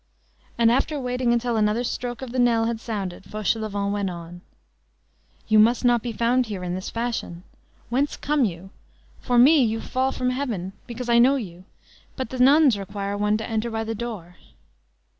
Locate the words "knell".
2.39-2.65